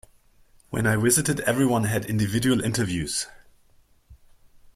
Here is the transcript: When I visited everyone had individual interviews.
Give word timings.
When 0.71 0.87
I 0.87 0.95
visited 0.95 1.41
everyone 1.41 1.83
had 1.83 2.05
individual 2.07 2.63
interviews. 2.63 3.27